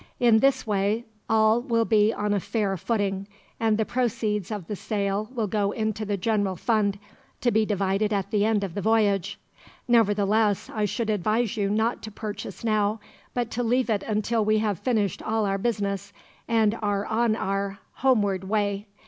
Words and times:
In 0.19 0.39
this 0.39 0.65
way 0.65 1.05
all 1.29 1.61
will 1.61 1.85
be 1.85 2.11
on 2.11 2.33
a 2.33 2.39
fair 2.39 2.75
footing, 2.75 3.27
and 3.59 3.77
the 3.77 3.85
proceeds 3.85 4.49
of 4.49 4.65
the 4.65 4.75
sale 4.75 5.29
will 5.31 5.45
go 5.45 5.69
into 5.71 6.05
the 6.05 6.17
general 6.17 6.55
fund, 6.55 6.97
to 7.41 7.51
be 7.51 7.67
divided 7.67 8.11
at 8.11 8.31
the 8.31 8.43
end 8.43 8.63
of 8.63 8.73
the 8.73 8.81
voyage. 8.81 9.39
Nevertheless, 9.87 10.71
I 10.73 10.85
should 10.85 11.11
advise 11.11 11.55
you 11.55 11.69
not 11.69 12.01
to 12.01 12.09
purchase 12.11 12.63
now, 12.63 12.99
but 13.35 13.51
to 13.51 13.61
leave 13.61 13.91
it 13.91 14.01
until 14.01 14.43
we 14.43 14.57
have 14.57 14.79
finished 14.79 15.21
all 15.21 15.45
our 15.45 15.59
business, 15.59 16.13
and 16.47 16.75
are 16.81 17.05
on 17.05 17.35
our 17.35 17.77
homeward 17.93 18.45
way. 18.45 18.87